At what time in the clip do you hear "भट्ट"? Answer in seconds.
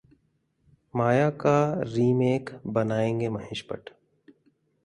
3.71-3.89